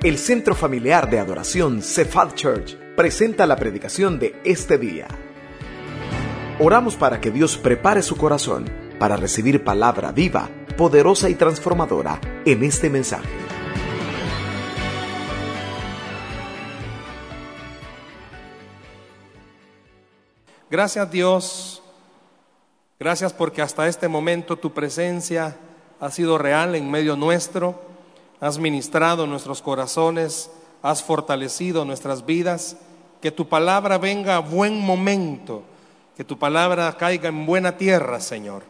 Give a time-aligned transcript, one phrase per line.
[0.00, 5.08] El Centro Familiar de Adoración Cephal Church presenta la predicación de este día.
[6.60, 12.62] Oramos para que Dios prepare su corazón para recibir palabra viva, poderosa y transformadora en
[12.62, 13.28] este mensaje.
[20.70, 21.82] Gracias Dios,
[23.00, 25.56] gracias porque hasta este momento tu presencia
[25.98, 27.87] ha sido real en medio nuestro
[28.40, 30.50] has ministrado nuestros corazones,
[30.82, 32.76] has fortalecido nuestras vidas.
[33.20, 35.64] Que tu palabra venga a buen momento,
[36.16, 38.62] que tu palabra caiga en buena tierra, Señor.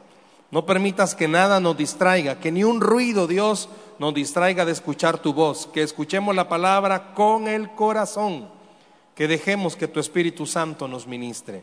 [0.50, 3.68] No permitas que nada nos distraiga, que ni un ruido, Dios,
[3.98, 8.48] nos distraiga de escuchar tu voz, que escuchemos la palabra con el corazón,
[9.14, 11.62] que dejemos que tu Espíritu Santo nos ministre,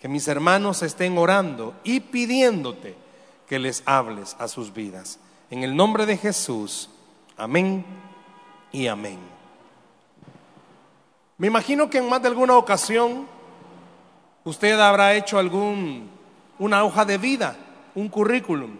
[0.00, 2.96] que mis hermanos estén orando y pidiéndote
[3.46, 5.20] que les hables a sus vidas.
[5.50, 6.90] En el nombre de Jesús.
[7.36, 7.84] Amén
[8.72, 9.18] y amén.
[11.38, 13.26] Me imagino que en más de alguna ocasión
[14.44, 16.10] usted habrá hecho algún
[16.58, 17.56] una hoja de vida,
[17.94, 18.70] un currículum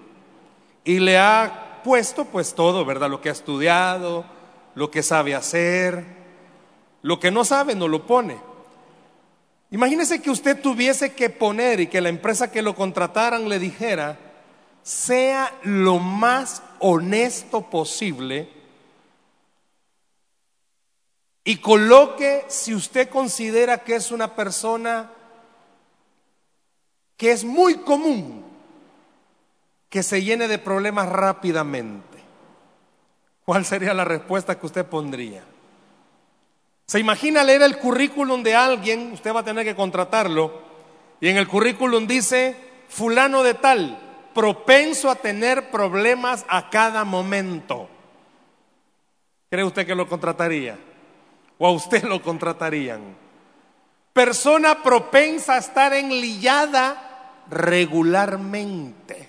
[0.84, 3.10] y le ha puesto pues todo, ¿verdad?
[3.10, 4.24] Lo que ha estudiado,
[4.74, 6.04] lo que sabe hacer,
[7.02, 8.38] lo que no sabe no lo pone.
[9.70, 14.18] Imagínese que usted tuviese que poner y que la empresa que lo contrataran le dijera,
[14.82, 18.48] sea lo más honesto posible
[21.44, 25.10] y coloque si usted considera que es una persona
[27.16, 28.44] que es muy común
[29.88, 32.18] que se llene de problemas rápidamente.
[33.44, 35.44] ¿Cuál sería la respuesta que usted pondría?
[36.86, 39.12] ¿Se imagina leer el currículum de alguien?
[39.12, 40.62] Usted va a tener que contratarlo.
[41.20, 42.56] Y en el currículum dice,
[42.88, 44.05] fulano de tal,
[44.36, 47.88] propenso a tener problemas a cada momento.
[49.48, 50.78] ¿Cree usted que lo contrataría?
[51.56, 53.16] ¿O a usted lo contratarían?
[54.12, 59.26] Persona propensa a estar enlillada regularmente.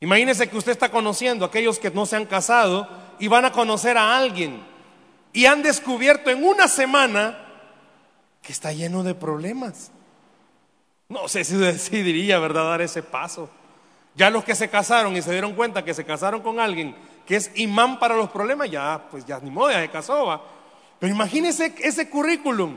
[0.00, 2.88] Imagínese que usted está conociendo a aquellos que no se han casado
[3.18, 4.64] y van a conocer a alguien
[5.34, 7.36] y han descubierto en una semana
[8.40, 9.90] que está lleno de problemas.
[11.08, 13.48] No sé si decidiría, ¿verdad?, dar ese paso.
[14.14, 16.96] Ya los que se casaron y se dieron cuenta que se casaron con alguien
[17.26, 20.42] que es imán para los problemas, ya, pues ya ni modo, ya se casó, ¿va?
[20.98, 22.76] Pero imagínese ese currículum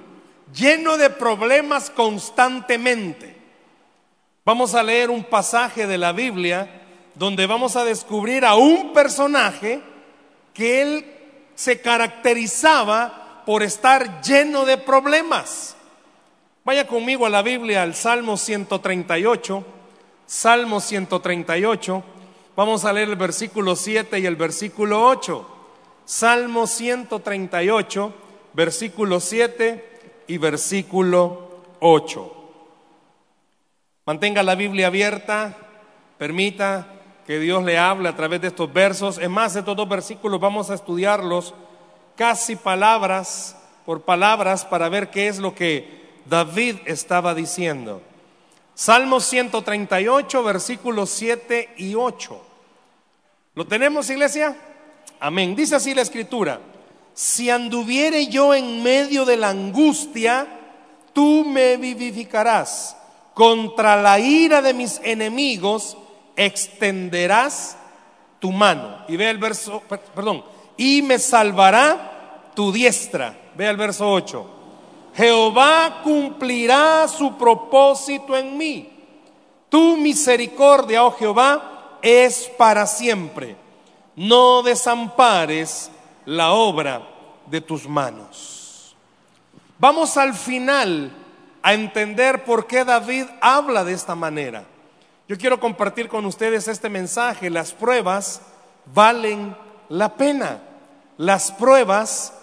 [0.53, 3.37] lleno de problemas constantemente.
[4.43, 6.81] Vamos a leer un pasaje de la Biblia
[7.15, 9.81] donde vamos a descubrir a un personaje
[10.53, 11.05] que él
[11.55, 15.75] se caracterizaba por estar lleno de problemas.
[16.69, 19.65] Vaya conmigo a la Biblia, al Salmo 138,
[20.27, 22.03] Salmo 138,
[22.55, 25.47] vamos a leer el versículo 7 y el versículo 8.
[26.05, 28.13] Salmo 138,
[28.53, 32.35] versículo 7 y versículo 8.
[34.05, 35.57] Mantenga la Biblia abierta,
[36.19, 36.85] permita
[37.25, 39.17] que Dios le hable a través de estos versos.
[39.17, 41.55] Es más, estos dos versículos vamos a estudiarlos
[42.15, 43.57] casi palabras
[43.87, 45.98] por palabras para ver qué es lo que
[46.29, 48.01] David estaba diciendo.
[48.75, 52.45] Salmo 138, versículos 7 y 8.
[53.55, 54.55] ¿Lo tenemos, iglesia?
[55.19, 55.55] Amén.
[55.55, 56.61] Dice así la escritura.
[57.13, 60.47] Si anduviere yo en medio de la angustia,
[61.11, 62.95] tú me vivificarás.
[63.33, 65.97] Contra la ira de mis enemigos
[66.35, 67.75] extenderás
[68.39, 69.03] tu mano.
[69.07, 69.81] Y ve el verso,
[70.15, 70.45] perdón,
[70.77, 73.35] y me salvará tu diestra.
[73.55, 74.58] Ve el verso 8.
[75.19, 78.89] Jehová cumplirá su propósito en mí.
[79.67, 83.57] Tu misericordia, oh Jehová, es para siempre.
[84.15, 85.91] No desampares
[86.23, 87.05] la obra
[87.47, 88.95] de tus manos.
[89.77, 91.11] Vamos al final
[91.63, 94.63] a entender por qué David habla de esta manera.
[95.27, 97.49] Yo quiero compartir con ustedes este mensaje.
[97.49, 98.41] Las pruebas
[98.85, 99.53] valen
[99.89, 100.61] la pena.
[101.17, 102.33] Las pruebas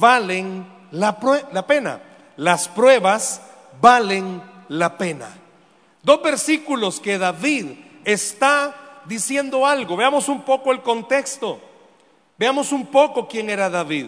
[0.00, 1.16] valen la,
[1.64, 2.00] pena
[2.36, 3.40] las pruebas
[3.80, 5.28] valen la pena.
[6.02, 7.66] Dos versículos que David
[8.04, 8.74] está
[9.06, 9.96] diciendo algo.
[9.96, 11.60] Veamos un poco el contexto.
[12.36, 14.06] Veamos un poco quién era David.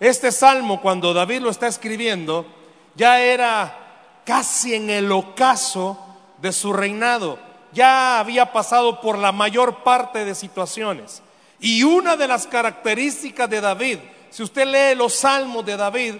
[0.00, 2.46] Este salmo, cuando David lo está escribiendo,
[2.94, 5.98] ya era casi en el ocaso
[6.40, 7.38] de su reinado.
[7.72, 11.22] Ya había pasado por la mayor parte de situaciones.
[11.60, 13.98] Y una de las características de David,
[14.30, 16.14] si usted lee los salmos de David,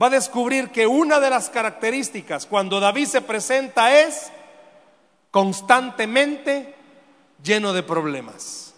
[0.00, 4.30] va a descubrir que una de las características cuando David se presenta es
[5.30, 6.74] constantemente
[7.42, 8.74] lleno de problemas.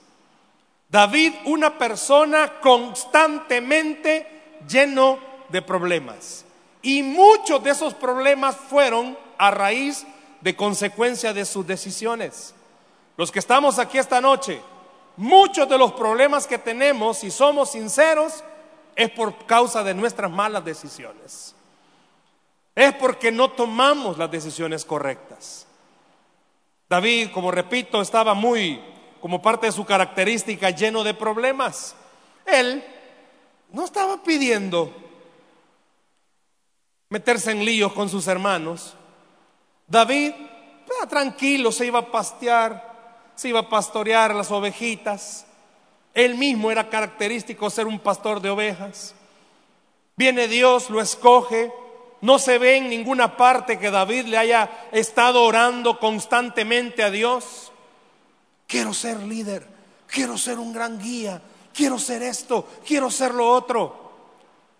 [0.88, 6.44] David, una persona constantemente lleno de problemas.
[6.82, 10.04] Y muchos de esos problemas fueron a raíz
[10.40, 12.54] de consecuencia de sus decisiones.
[13.16, 14.60] Los que estamos aquí esta noche,
[15.16, 18.42] muchos de los problemas que tenemos, si somos sinceros,
[18.96, 21.54] es por causa de nuestras malas decisiones.
[22.74, 25.66] Es porque no tomamos las decisiones correctas.
[26.88, 28.82] David, como repito, estaba muy,
[29.20, 31.94] como parte de su característica, lleno de problemas.
[32.44, 32.84] Él
[33.70, 34.94] no estaba pidiendo
[37.08, 38.94] meterse en líos con sus hermanos.
[39.86, 40.32] David,
[41.08, 45.46] tranquilo, se iba a pastear, se iba a pastorear las ovejitas.
[46.14, 49.14] Él mismo era característico ser un pastor de ovejas.
[50.16, 51.72] Viene Dios, lo escoge.
[52.20, 57.72] No se ve en ninguna parte que David le haya estado orando constantemente a Dios.
[58.66, 59.66] Quiero ser líder,
[60.06, 61.42] quiero ser un gran guía,
[61.74, 64.02] quiero ser esto, quiero ser lo otro.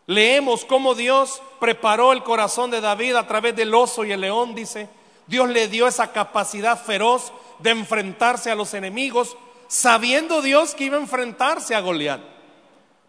[0.06, 4.54] Leemos cómo Dios preparó el corazón de David a través del oso y el león,
[4.54, 4.88] dice.
[5.26, 9.36] Dios le dio esa capacidad feroz de enfrentarse a los enemigos,
[9.72, 12.20] sabiendo Dios que iba a enfrentarse a Goliat.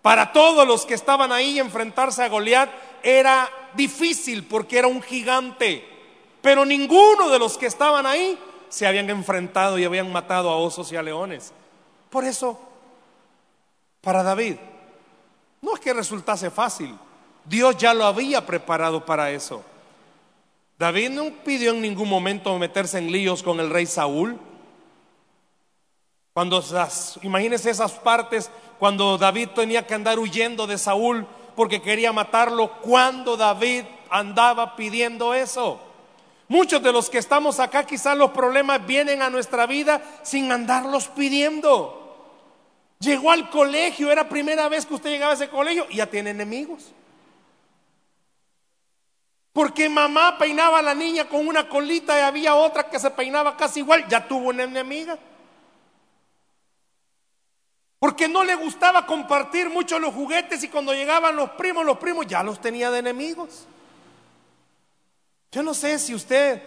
[0.01, 2.69] Para todos los que estaban ahí, enfrentarse a Goliat
[3.03, 5.85] era difícil porque era un gigante.
[6.41, 8.39] Pero ninguno de los que estaban ahí
[8.69, 11.51] se habían enfrentado y habían matado a osos y a leones.
[12.09, 12.57] Por eso,
[13.99, 14.55] para David,
[15.61, 16.97] no es que resultase fácil.
[17.43, 19.63] Dios ya lo había preparado para eso.
[20.79, 24.39] David no pidió en ningún momento meterse en líos con el rey Saúl.
[26.33, 26.63] Cuando
[27.21, 28.49] imagínense esas partes,
[28.79, 35.35] cuando David tenía que andar huyendo de Saúl porque quería matarlo, cuando David andaba pidiendo
[35.35, 35.79] eso.
[36.47, 41.07] Muchos de los que estamos acá, quizás los problemas vienen a nuestra vida sin andarlos
[41.07, 41.99] pidiendo.
[42.99, 46.31] Llegó al colegio, era primera vez que usted llegaba a ese colegio y ya tiene
[46.31, 46.91] enemigos.
[49.51, 53.55] Porque mamá peinaba a la niña con una colita y había otra que se peinaba
[53.55, 55.19] casi igual, ya tuvo una enemiga.
[58.03, 62.27] Porque no le gustaba compartir mucho los juguetes y cuando llegaban los primos, los primos
[62.27, 63.65] ya los tenía de enemigos.
[65.49, 66.61] Yo no sé si usted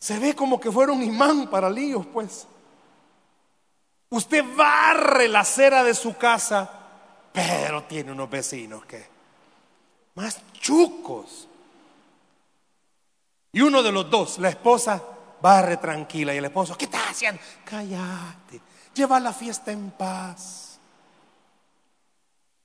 [0.00, 2.48] se ve como que fuera un imán para líos, pues.
[4.10, 6.68] Usted barre la acera de su casa,
[7.32, 9.06] pero tiene unos vecinos que
[10.16, 11.46] más chucos.
[13.52, 15.00] Y uno de los dos, la esposa,
[15.40, 17.40] barre tranquila y el esposo, ¿qué estás haciendo?
[17.64, 18.60] Cállate,
[18.94, 20.78] lleva la fiesta en paz.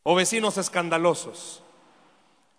[0.04, 1.62] O vecinos escandalosos.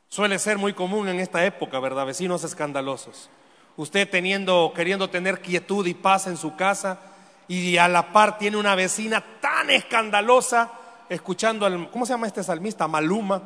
[0.08, 2.06] Suele ser muy común en esta época, ¿verdad?
[2.06, 3.30] Vecinos escandalosos.
[3.76, 6.98] Usted teniendo, queriendo tener quietud y paz en su casa
[7.46, 10.72] y a la par tiene una vecina tan escandalosa,
[11.08, 12.88] escuchando al, ¿cómo se llama este salmista?
[12.88, 13.42] Maluma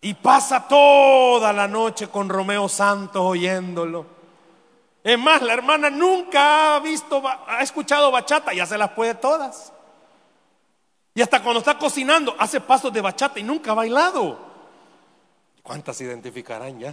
[0.00, 4.15] y pasa toda la noche con Romeo Santos oyéndolo.
[5.06, 9.72] Es más, la hermana nunca ha visto, ha escuchado bachata, ya se las puede todas.
[11.14, 14.36] Y hasta cuando está cocinando, hace pasos de bachata y nunca ha bailado.
[15.62, 16.92] ¿Cuántas identificarán ya?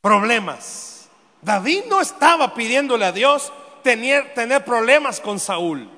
[0.00, 1.08] Problemas.
[1.40, 3.52] David no estaba pidiéndole a Dios
[3.84, 5.88] tener, tener problemas con Saúl.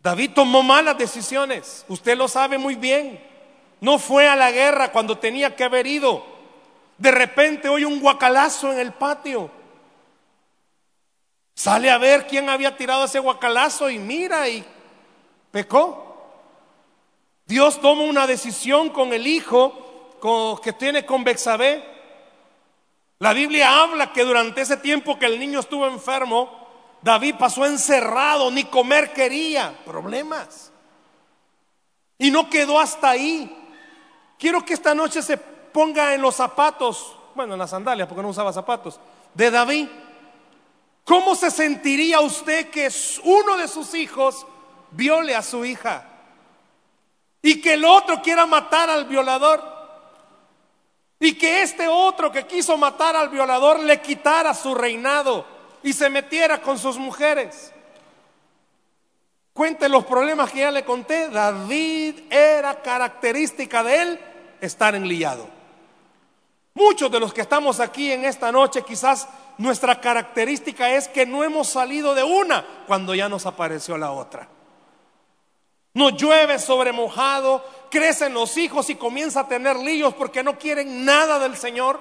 [0.00, 1.86] David tomó malas decisiones.
[1.88, 3.24] Usted lo sabe muy bien.
[3.80, 6.35] No fue a la guerra cuando tenía que haber ido.
[6.98, 9.50] De repente oye un guacalazo en el patio.
[11.54, 14.64] Sale a ver quién había tirado ese guacalazo y mira y
[15.50, 16.06] pecó.
[17.46, 21.84] Dios toma una decisión con el hijo que tiene con Bexabé.
[23.18, 26.66] La Biblia habla que durante ese tiempo que el niño estuvo enfermo,
[27.02, 30.72] David pasó encerrado, ni comer quería, problemas.
[32.18, 33.56] Y no quedó hasta ahí.
[34.38, 35.38] Quiero que esta noche se
[35.76, 38.98] ponga en los zapatos, bueno, en las sandalias, porque no usaba zapatos,
[39.34, 39.86] de David.
[41.04, 42.90] ¿Cómo se sentiría usted que
[43.24, 44.46] uno de sus hijos
[44.92, 46.02] viole a su hija?
[47.42, 49.62] Y que el otro quiera matar al violador.
[51.20, 55.44] Y que este otro que quiso matar al violador le quitara su reinado
[55.82, 57.70] y se metiera con sus mujeres.
[59.52, 61.28] Cuente los problemas que ya le conté.
[61.28, 64.20] David era característica de él
[64.62, 65.55] estar enliado.
[66.76, 71.42] Muchos de los que estamos aquí en esta noche, quizás nuestra característica es que no
[71.42, 74.46] hemos salido de una cuando ya nos apareció la otra.
[75.94, 81.06] Nos llueve sobre mojado, crecen los hijos y comienza a tener líos porque no quieren
[81.06, 81.98] nada del Señor.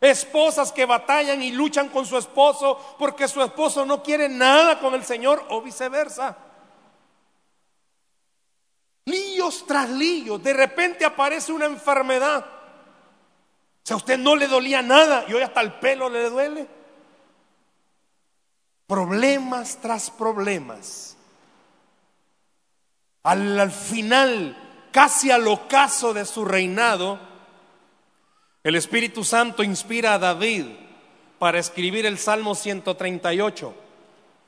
[0.00, 4.92] Esposas que batallan y luchan con su esposo porque su esposo no quiere nada con
[4.92, 6.36] el Señor o viceversa.
[9.04, 10.42] Líos tras líos.
[10.42, 12.57] De repente aparece una enfermedad.
[13.88, 16.66] Sea, a usted no le dolía nada y hoy hasta el pelo le duele.
[18.86, 21.16] Problemas tras problemas.
[23.22, 27.18] Al, al final, casi al ocaso de su reinado,
[28.62, 30.66] el Espíritu Santo inspira a David
[31.38, 33.74] para escribir el Salmo 138.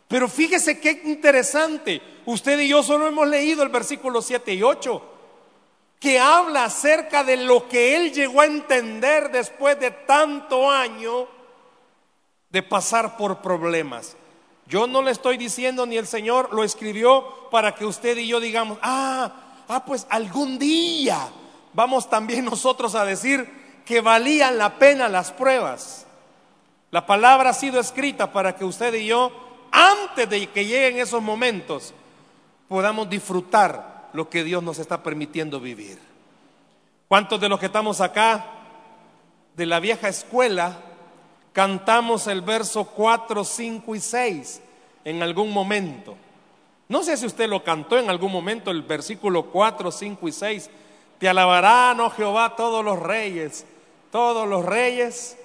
[0.07, 2.03] Pero fíjese qué interesante.
[2.27, 5.10] Usted y yo solo hemos leído el versículo 7 y 8,
[6.01, 11.29] que habla acerca de lo que él llegó a entender después de tanto año
[12.49, 14.17] de pasar por problemas.
[14.67, 18.41] Yo no le estoy diciendo ni el Señor lo escribió para que usted y yo
[18.41, 19.31] digamos, ah,
[19.69, 21.29] ah, pues algún día
[21.75, 26.07] vamos también nosotros a decir, que valían la pena las pruebas.
[26.91, 29.33] La palabra ha sido escrita para que usted y yo,
[29.71, 31.93] antes de que lleguen esos momentos,
[32.69, 35.99] podamos disfrutar lo que Dios nos está permitiendo vivir.
[37.09, 38.47] ¿Cuántos de los que estamos acá
[39.57, 40.79] de la vieja escuela
[41.53, 44.63] cantamos el verso 4, 5 y 6
[45.05, 46.17] en algún momento?
[46.89, 50.71] No sé si usted lo cantó en algún momento, el versículo 4, 5 y 6.
[51.19, 53.65] Te alabarán, oh Jehová, todos los reyes
[54.11, 55.37] todos los reyes.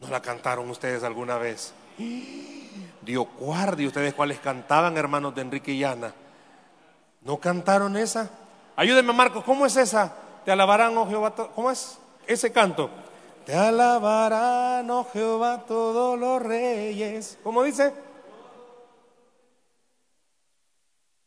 [0.00, 1.72] ¿No la cantaron ustedes alguna vez?
[3.02, 6.14] Dios guarde, ¿ustedes cuáles cantaban, hermanos de Enrique y Ana?
[7.24, 8.30] ¿No cantaron esa?
[8.76, 10.12] Ayúdenme, Marcos, ¿cómo es esa?
[10.44, 12.90] Te alabarán, oh Jehová, ¿cómo es ese canto?
[13.46, 17.38] Te alabarán, oh Jehová, todos los reyes.
[17.42, 17.94] ¿Cómo dice?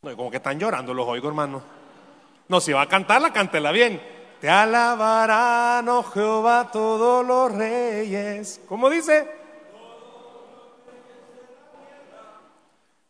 [0.03, 1.61] No, como que están llorando los oigo, hermano.
[2.47, 3.99] No, si va a cantarla, cántela bien.
[4.39, 8.61] Te alabarán, oh Jehová, todos los reyes.
[8.69, 9.27] ¿Cómo dice?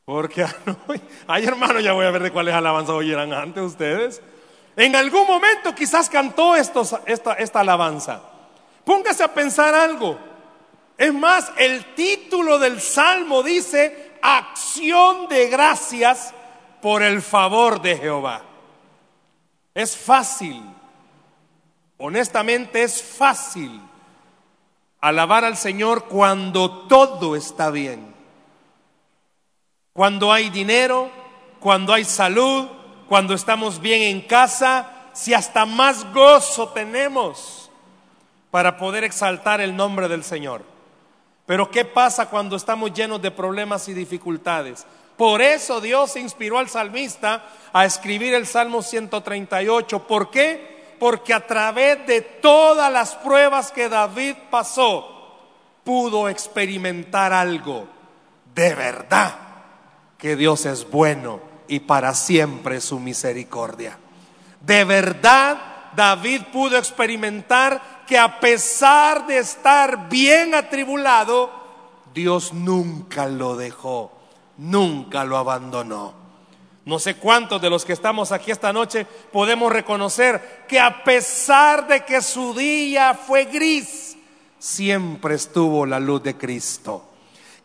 [0.08, 0.44] Porque,
[1.28, 4.24] ay hermano, ya voy a ver de cuáles alabanzas oyeran antes ustedes.
[4.76, 8.24] En algún momento quizás cantó esta, esta alabanza.
[8.84, 10.18] Póngase a pensar algo.
[10.98, 16.34] Es más, el título del salmo dice, acción de gracias
[16.82, 18.42] por el favor de Jehová.
[19.76, 20.64] Es fácil
[21.98, 23.82] Honestamente es fácil
[25.02, 28.16] alabar al Señor cuando todo está bien.
[29.98, 31.10] Cuando hay dinero,
[31.60, 32.68] cuando hay salud,
[33.10, 37.72] cuando estamos bien en casa, si hasta más gozo tenemos
[38.52, 40.62] para poder exaltar el nombre del Señor.
[41.48, 44.86] Pero ¿qué pasa cuando estamos llenos de problemas y dificultades?
[45.18, 50.06] Por eso Dios inspiró al salmista a escribir el Salmo 138.
[50.06, 50.78] ¿Por qué?
[51.00, 55.14] porque a través de todas las pruebas que David pasó,
[55.84, 57.88] pudo experimentar algo
[58.54, 59.36] de verdad,
[60.18, 63.98] que Dios es bueno y para siempre su misericordia.
[64.62, 65.58] De verdad,
[65.96, 71.52] David pudo experimentar que a pesar de estar bien atribulado,
[72.14, 74.12] Dios nunca lo dejó,
[74.58, 76.14] nunca lo abandonó.
[76.86, 81.86] No sé cuántos de los que estamos aquí esta noche podemos reconocer que a pesar
[81.88, 84.18] de que su día fue gris,
[84.58, 87.04] siempre estuvo la luz de Cristo.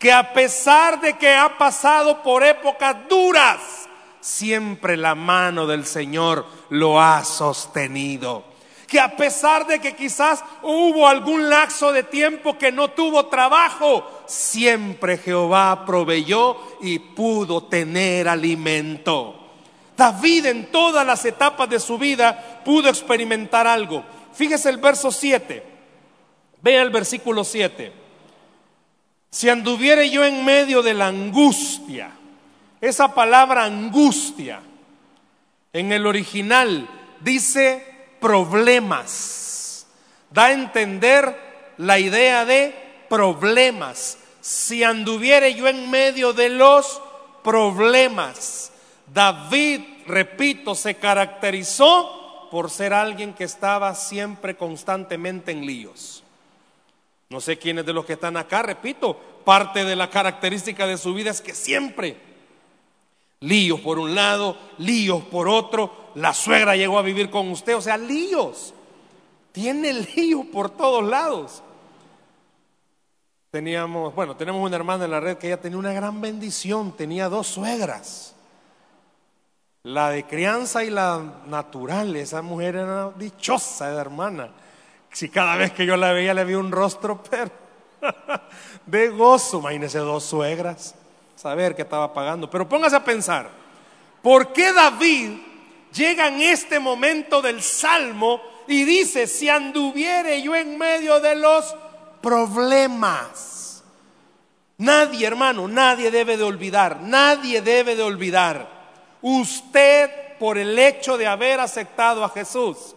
[0.02, 3.88] Que a pesar de que ha pasado por épocas duras,
[4.20, 8.52] siempre la mano del Señor lo ha sostenido
[8.92, 14.06] que a pesar de que quizás hubo algún lapso de tiempo que no tuvo trabajo,
[14.26, 19.34] siempre Jehová proveyó y pudo tener alimento.
[19.96, 24.04] David en todas las etapas de su vida pudo experimentar algo.
[24.34, 25.64] Fíjese el verso 7.
[26.60, 28.01] Vea el versículo 7.
[29.32, 32.10] Si anduviere yo en medio de la angustia,
[32.82, 34.60] esa palabra angustia
[35.72, 36.86] en el original
[37.20, 37.82] dice
[38.20, 39.86] problemas.
[40.30, 42.74] Da a entender la idea de
[43.08, 44.18] problemas.
[44.42, 47.00] Si anduviere yo en medio de los
[47.42, 48.70] problemas.
[49.14, 56.21] David, repito, se caracterizó por ser alguien que estaba siempre constantemente en líos.
[57.32, 61.14] No sé quiénes de los que están acá, repito, parte de la característica de su
[61.14, 62.18] vida es que siempre
[63.40, 67.80] líos por un lado, líos por otro, la suegra llegó a vivir con usted, o
[67.80, 68.74] sea, líos.
[69.50, 71.62] Tiene líos por todos lados.
[73.50, 77.30] Teníamos, bueno, tenemos una hermana en la red que ella tenía una gran bendición, tenía
[77.30, 78.34] dos suegras.
[79.84, 84.50] La de crianza y la natural, esa mujer era dichosa, esa hermana,
[85.12, 87.50] Si cada vez que yo la veía le vi un rostro, pero
[88.86, 90.94] de gozo, imagínese dos suegras,
[91.36, 92.48] saber que estaba pagando.
[92.50, 93.50] Pero póngase a pensar,
[94.22, 95.38] ¿por qué David
[95.92, 101.74] llega en este momento del salmo y dice, si anduviere yo en medio de los
[102.20, 103.84] problemas?
[104.78, 108.68] Nadie, hermano, nadie debe de olvidar, nadie debe de olvidar.
[109.20, 112.96] Usted, por el hecho de haber aceptado a Jesús,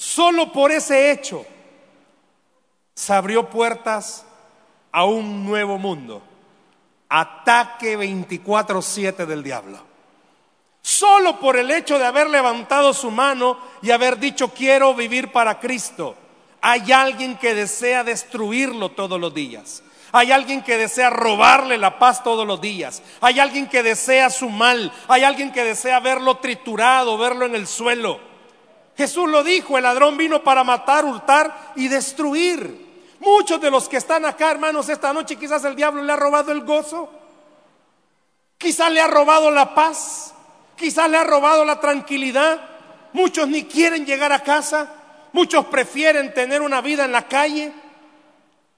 [0.00, 1.44] Solo por ese hecho
[2.94, 4.24] se abrió puertas
[4.90, 6.22] a un nuevo mundo.
[7.10, 9.78] Ataque 24/7 del diablo.
[10.80, 15.60] Solo por el hecho de haber levantado su mano y haber dicho quiero vivir para
[15.60, 16.16] Cristo.
[16.62, 19.82] Hay alguien que desea destruirlo todos los días.
[20.12, 23.02] Hay alguien que desea robarle la paz todos los días.
[23.20, 24.90] Hay alguien que desea su mal.
[25.08, 28.29] Hay alguien que desea verlo triturado, verlo en el suelo.
[29.00, 33.14] Jesús lo dijo, el ladrón vino para matar, hurtar y destruir.
[33.18, 36.52] Muchos de los que están acá, hermanos, esta noche quizás el diablo le ha robado
[36.52, 37.10] el gozo,
[38.58, 40.34] quizás le ha robado la paz,
[40.76, 42.60] quizás le ha robado la tranquilidad.
[43.14, 44.92] Muchos ni quieren llegar a casa,
[45.32, 47.72] muchos prefieren tener una vida en la calle.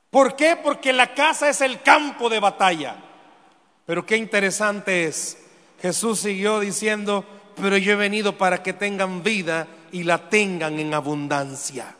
[0.08, 0.54] ¿Por qué?
[0.54, 2.94] Porque la casa es el campo de batalla.
[3.86, 5.36] Pero qué interesante es,
[5.80, 7.24] Jesús siguió diciendo,
[7.60, 11.94] pero yo he venido para que tengan vida y la tengan en abundancia.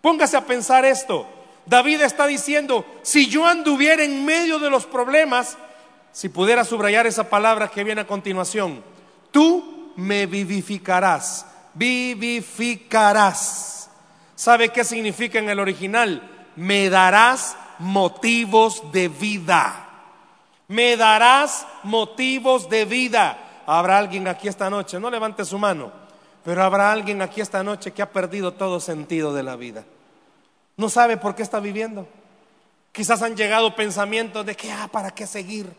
[0.00, 1.26] Póngase a pensar esto.
[1.64, 5.56] David está diciendo, si yo anduviera en medio de los problemas,
[6.12, 8.82] si pudiera subrayar esa palabra que viene a continuación,
[9.30, 13.70] tú me vivificarás, vivificarás.
[14.34, 16.28] ¿Sabe qué significa en el original?
[16.56, 19.88] Me darás motivos de vida.
[20.68, 23.38] Me darás motivos de vida.
[23.66, 26.01] Habrá alguien aquí esta noche, no levante su mano
[26.44, 29.84] pero habrá alguien aquí esta noche que ha perdido todo sentido de la vida.
[30.76, 32.08] No sabe por qué está viviendo.
[32.90, 35.72] Quizás han llegado pensamientos de que, ah, ¿para qué seguir?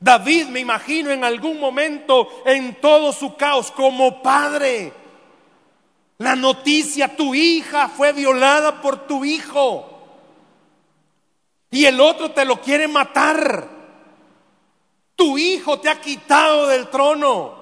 [0.00, 4.92] David, me imagino, en algún momento, en todo su caos, como padre,
[6.18, 9.88] la noticia, tu hija fue violada por tu hijo.
[11.70, 13.68] Y el otro te lo quiere matar.
[15.16, 17.61] Tu hijo te ha quitado del trono.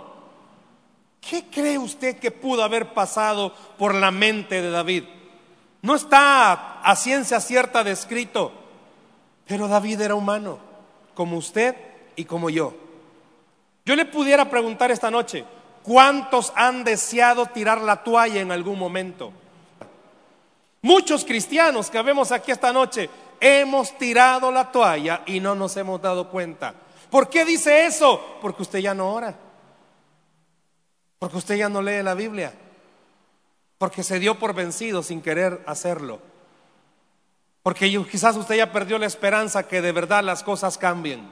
[1.20, 5.04] ¿Qué cree usted que pudo haber pasado por la mente de David?
[5.83, 8.52] No está a ciencia cierta descrito,
[9.46, 10.59] pero David era humano,
[11.14, 11.76] como usted
[12.16, 12.74] y como yo.
[13.85, 15.44] Yo le pudiera preguntar esta noche,
[15.83, 19.33] ¿cuántos han deseado tirar la toalla en algún momento?
[20.83, 26.00] Muchos cristianos que vemos aquí esta noche hemos tirado la toalla y no nos hemos
[26.00, 26.74] dado cuenta.
[27.11, 28.38] ¿Por qué dice eso?
[28.40, 29.35] Porque usted ya no ora.
[31.20, 32.54] Porque usted ya no lee la Biblia.
[33.76, 36.18] Porque se dio por vencido sin querer hacerlo.
[37.62, 41.28] Porque quizás usted ya perdió la esperanza que de verdad las cosas cambien.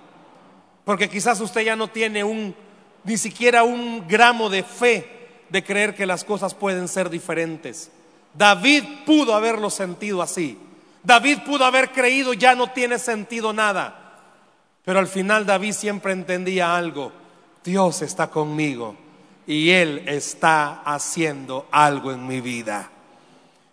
[0.85, 2.55] Porque quizás usted ya no tiene un,
[3.05, 7.91] ni siquiera un gramo de fe de creer que las cosas pueden ser diferentes.
[8.35, 10.59] David pudo haberlo sentido así.
[11.03, 14.19] David pudo haber creído ya no tiene sentido nada.
[14.85, 17.11] Pero al final David siempre entendía algo.
[17.65, 19.08] Dios está conmigo
[19.49, 22.91] y Él está haciendo algo en mi vida.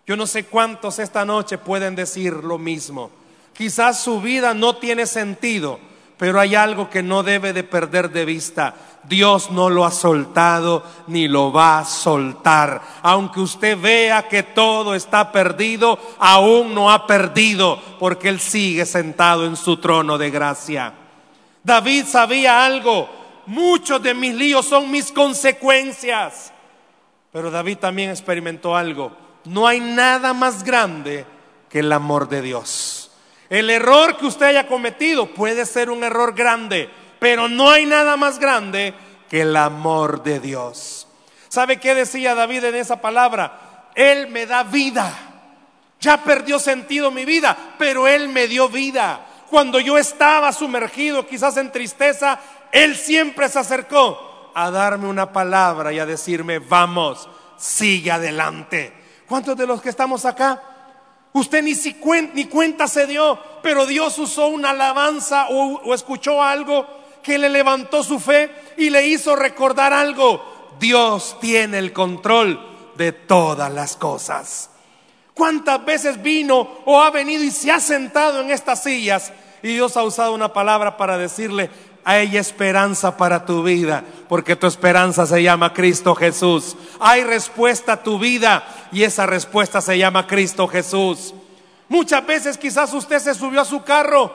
[0.06, 3.10] Yo no sé cuántos esta noche pueden decir lo mismo.
[3.52, 5.78] Quizás su vida no tiene sentido,
[6.16, 8.74] pero hay algo que no debe de perder de vista.
[9.04, 12.80] Dios no lo ha soltado ni lo va a soltar.
[13.02, 19.44] Aunque usted vea que todo está perdido, aún no ha perdido porque Él sigue sentado
[19.44, 20.94] en su trono de gracia.
[21.62, 26.52] David sabía algo muchos de mis líos son mis consecuencias.
[27.32, 29.16] Pero David también experimentó algo.
[29.44, 31.24] No hay nada más grande
[31.68, 33.10] que el amor de Dios.
[33.48, 38.16] El error que usted haya cometido puede ser un error grande, pero no hay nada
[38.16, 38.94] más grande
[39.28, 41.06] que el amor de Dios.
[41.48, 43.90] ¿Sabe qué decía David en esa palabra?
[43.94, 45.12] Él me da vida.
[46.00, 49.24] Ya perdió sentido mi vida, pero Él me dio vida.
[49.48, 52.38] Cuando yo estaba sumergido quizás en tristeza,
[52.72, 58.92] él siempre se acercó a darme una palabra y a decirme, vamos, sigue adelante.
[59.26, 60.62] ¿Cuántos de los que estamos acá?
[61.32, 61.74] Usted ni,
[62.34, 66.86] ni cuenta se dio, pero Dios usó una alabanza o, o escuchó algo
[67.22, 70.74] que le levantó su fe y le hizo recordar algo.
[70.78, 74.70] Dios tiene el control de todas las cosas.
[75.34, 79.96] ¿Cuántas veces vino o ha venido y se ha sentado en estas sillas y Dios
[79.96, 81.70] ha usado una palabra para decirle,
[82.08, 86.76] hay esperanza para tu vida, porque tu esperanza se llama Cristo Jesús.
[87.00, 91.34] Hay respuesta a tu vida y esa respuesta se llama Cristo Jesús.
[91.88, 94.32] Muchas veces quizás usted se subió a su carro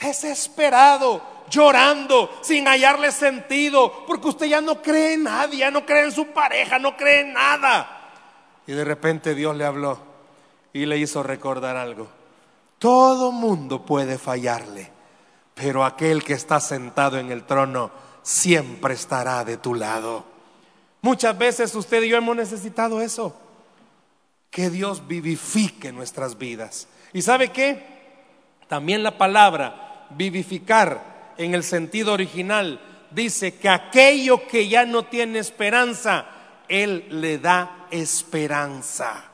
[0.00, 6.04] desesperado, llorando, sin hallarle sentido, porque usted ya no cree en nadie, ya no cree
[6.04, 8.12] en su pareja, no cree en nada.
[8.68, 9.98] Y de repente Dios le habló
[10.72, 12.06] y le hizo recordar algo.
[12.78, 14.93] Todo mundo puede fallarle,
[15.54, 17.90] pero aquel que está sentado en el trono
[18.22, 20.24] siempre estará de tu lado.
[21.02, 23.36] Muchas veces usted y yo hemos necesitado eso,
[24.50, 26.88] que Dios vivifique nuestras vidas.
[27.12, 27.84] ¿Y sabe qué?
[28.68, 35.38] También la palabra vivificar en el sentido original dice que aquello que ya no tiene
[35.38, 36.26] esperanza,
[36.68, 39.24] Él le da esperanza.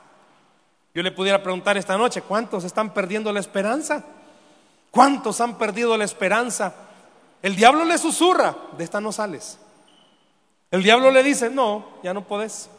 [0.93, 4.03] Yo le pudiera preguntar esta noche, ¿cuántos están perdiendo la esperanza?
[4.91, 6.75] ¿Cuántos han perdido la esperanza?
[7.41, 9.57] El diablo le susurra, de esta no sales.
[10.69, 12.69] El diablo le dice, no, ya no podés.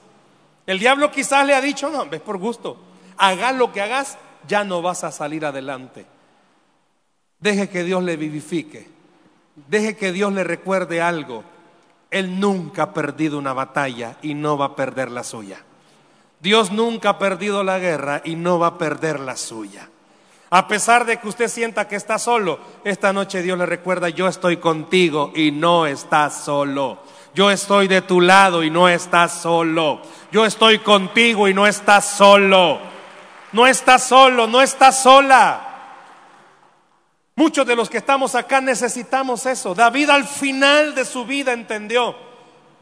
[0.66, 2.76] El diablo quizás le ha dicho, no, ves por gusto,
[3.16, 6.06] hagas lo que hagas, ya no vas a salir adelante.
[7.40, 8.88] Deje que Dios le vivifique,
[9.68, 11.42] deje que Dios le recuerde algo.
[12.10, 15.64] Él nunca ha perdido una batalla y no va a perder la suya.
[16.40, 19.88] Dios nunca ha perdido la guerra y no va a perder la suya.
[20.54, 24.28] A pesar de que usted sienta que está solo, esta noche Dios le recuerda, yo
[24.28, 26.98] estoy contigo y no estás solo.
[27.32, 30.02] Yo estoy de tu lado y no estás solo.
[30.30, 32.80] Yo estoy contigo y no estás solo.
[33.52, 35.68] No estás solo, no estás sola.
[37.34, 39.74] Muchos de los que estamos acá necesitamos eso.
[39.74, 42.14] David al final de su vida entendió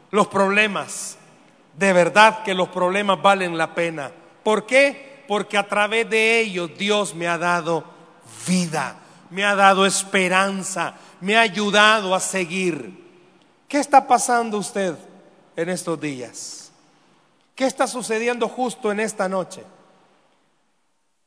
[0.09, 1.17] los problemas,
[1.77, 4.11] de verdad que los problemas valen la pena.
[4.43, 5.10] ¿Por qué?
[5.31, 7.85] Porque a través de ellos Dios me ha dado
[8.45, 8.97] vida,
[9.29, 13.01] me ha dado esperanza, me ha ayudado a seguir.
[13.65, 14.93] ¿Qué está pasando usted
[15.55, 16.73] en estos días?
[17.55, 19.63] ¿Qué está sucediendo justo en esta noche?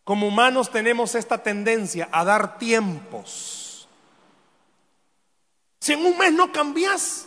[0.05, 3.89] Como humanos tenemos esta tendencia a dar tiempos.
[5.81, 7.25] Si en un mes no cambias,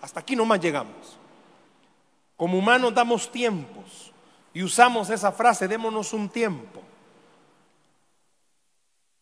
[0.00, 1.18] hasta aquí nomás llegamos.
[2.36, 4.09] Como humanos damos tiempos
[4.52, 6.82] y usamos esa frase, démonos un tiempo.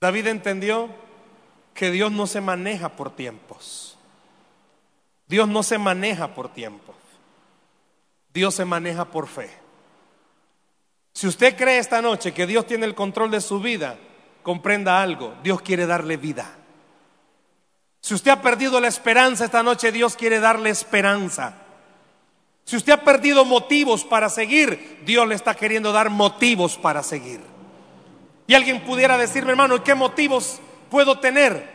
[0.00, 0.88] David entendió
[1.74, 3.98] que Dios no se maneja por tiempos.
[5.26, 6.96] Dios no se maneja por tiempos.
[8.32, 9.50] Dios se maneja por fe.
[11.12, 13.98] Si usted cree esta noche que Dios tiene el control de su vida,
[14.42, 16.46] comprenda algo, Dios quiere darle vida.
[18.00, 21.54] Si usted ha perdido la esperanza esta noche, Dios quiere darle esperanza.
[22.68, 27.40] Si usted ha perdido motivos para seguir, Dios le está queriendo dar motivos para seguir.
[28.46, 31.66] Y alguien pudiera decirme, hermano, ¿qué motivos puedo tener?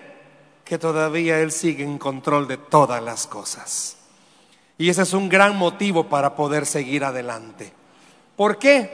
[0.63, 3.97] Que todavía Él sigue en control de todas las cosas.
[4.77, 7.73] Y ese es un gran motivo para poder seguir adelante.
[8.35, 8.91] ¿Por qué?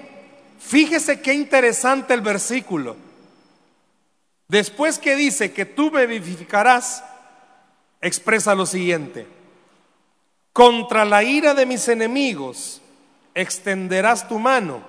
[0.57, 2.95] Fíjese qué interesante el versículo.
[4.47, 7.03] Después que dice que tú me vivificarás,
[7.99, 9.38] expresa lo siguiente.
[10.60, 12.82] Contra la ira de mis enemigos
[13.34, 14.84] extenderás tu mano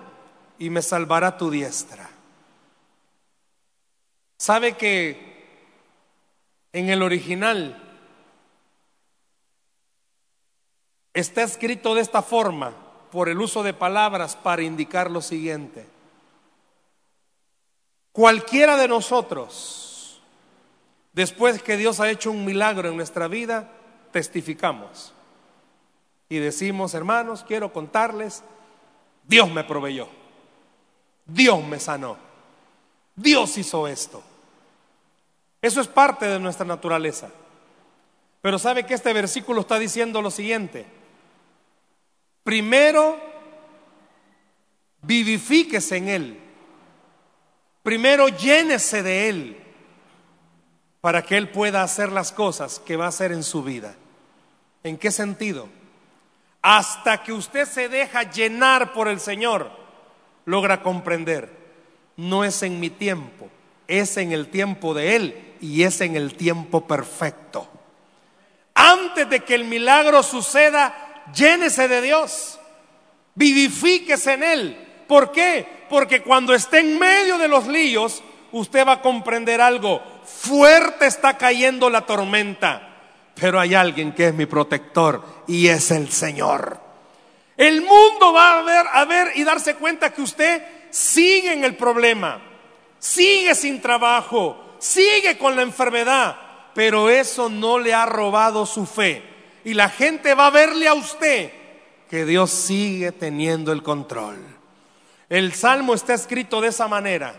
[0.58, 2.10] y me salvará tu diestra.
[4.36, 5.46] ¿Sabe que
[6.72, 7.80] en el original
[11.14, 12.74] está escrito de esta forma
[13.12, 15.86] por el uso de palabras para indicar lo siguiente?
[18.10, 20.20] Cualquiera de nosotros,
[21.12, 23.70] después que Dios ha hecho un milagro en nuestra vida,
[24.10, 25.14] testificamos
[26.30, 28.44] y decimos, hermanos, quiero contarles,
[29.26, 30.08] Dios me proveyó,
[31.26, 32.16] Dios me sanó,
[33.16, 34.22] Dios hizo esto.
[35.60, 37.30] Eso es parte de nuestra naturaleza.
[38.40, 40.86] Pero sabe que este versículo está diciendo lo siguiente.
[42.44, 43.18] Primero,
[45.02, 46.40] vivifíquese en Él.
[47.82, 49.60] Primero, llénese de Él
[51.00, 53.96] para que Él pueda hacer las cosas que va a hacer en su vida.
[54.84, 55.79] ¿En qué sentido?
[56.62, 59.70] Hasta que usted se deja llenar por el Señor,
[60.44, 61.50] logra comprender,
[62.16, 63.48] no es en mi tiempo,
[63.88, 67.68] es en el tiempo de Él y es en el tiempo perfecto.
[68.74, 72.58] Antes de que el milagro suceda, llénese de Dios,
[73.34, 74.86] vivifíquese en Él.
[75.08, 75.66] ¿Por qué?
[75.88, 80.02] Porque cuando esté en medio de los líos, usted va a comprender algo.
[80.24, 82.89] Fuerte está cayendo la tormenta
[83.34, 86.80] pero hay alguien que es mi protector y es el Señor.
[87.56, 91.76] El mundo va a ver, a ver y darse cuenta que usted sigue en el
[91.76, 92.40] problema,
[92.98, 96.36] sigue sin trabajo, sigue con la enfermedad,
[96.74, 99.22] pero eso no le ha robado su fe.
[99.64, 101.52] Y la gente va a verle a usted
[102.08, 104.38] que Dios sigue teniendo el control.
[105.28, 107.34] El salmo está escrito de esa manera.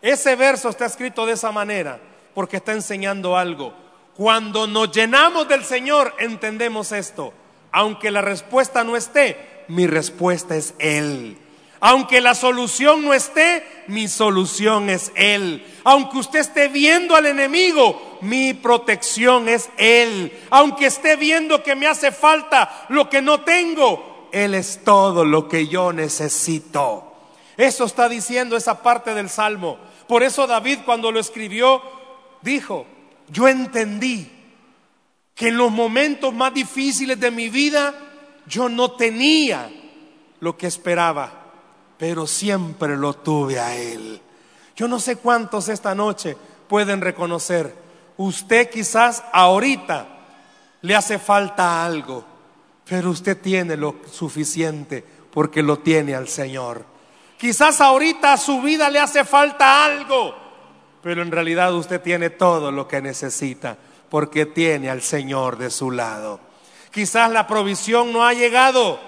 [0.00, 2.00] Ese verso está escrito de esa manera
[2.34, 3.74] porque está enseñando algo.
[4.16, 7.32] Cuando nos llenamos del Señor entendemos esto.
[7.72, 11.38] Aunque la respuesta no esté, mi respuesta es Él.
[11.80, 15.66] Aunque la solución no esté, mi solución es Él.
[15.82, 20.32] Aunque usted esté viendo al enemigo, mi protección es Él.
[20.50, 25.48] Aunque esté viendo que me hace falta lo que no tengo, Él es todo lo
[25.48, 27.12] que yo necesito.
[27.56, 29.76] Eso está diciendo esa parte del Salmo.
[30.06, 31.82] Por eso David cuando lo escribió
[32.40, 32.86] dijo,
[33.28, 34.30] yo entendí
[35.34, 37.94] que en los momentos más difíciles de mi vida
[38.46, 39.70] yo no tenía
[40.40, 41.32] lo que esperaba,
[41.98, 44.20] pero siempre lo tuve a Él.
[44.76, 46.36] Yo no sé cuántos esta noche
[46.68, 47.74] pueden reconocer,
[48.16, 50.06] usted quizás ahorita
[50.82, 52.24] le hace falta algo,
[52.86, 56.84] pero usted tiene lo suficiente porque lo tiene al Señor.
[57.38, 60.34] Quizás ahorita a su vida le hace falta algo,
[61.04, 63.76] pero en realidad usted tiene todo lo que necesita
[64.08, 66.40] porque tiene al Señor de su lado.
[66.90, 68.98] Quizás la provisión no ha llegado,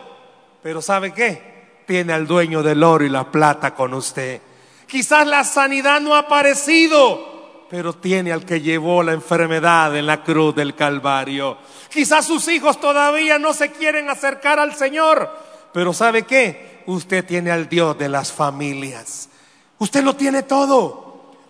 [0.63, 1.81] pero ¿sabe qué?
[1.87, 4.43] Tiene al dueño del oro y la plata con usted.
[4.87, 10.23] Quizás la sanidad no ha aparecido, pero tiene al que llevó la enfermedad en la
[10.23, 11.57] cruz del Calvario.
[11.91, 15.31] Quizás sus hijos todavía no se quieren acercar al Señor,
[15.73, 16.83] pero ¿sabe qué?
[16.85, 19.31] Usted tiene al Dios de las familias.
[19.79, 21.06] Usted lo tiene todo.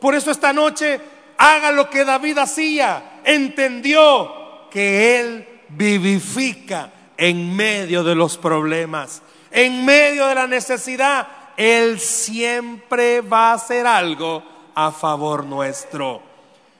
[0.07, 1.01] Por eso esta noche
[1.37, 3.23] haga lo que David hacía.
[3.25, 11.27] Entendió que Él vivifica en medio de los problemas, en medio de la necesidad.
[11.57, 14.45] Él siempre va a hacer algo
[14.77, 16.23] a favor nuestro.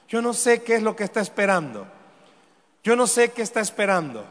[0.09, 1.85] Yo no sé qué es lo que está esperando.
[2.85, 4.25] Yo no sé qué está esperando.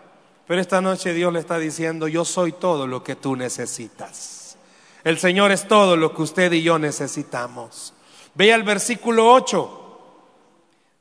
[0.48, 4.56] Pero esta noche Dios le está diciendo, yo soy todo lo que tú necesitas.
[5.04, 7.92] El Señor es todo lo que usted y yo necesitamos.
[8.36, 9.82] Vea el versículo 8.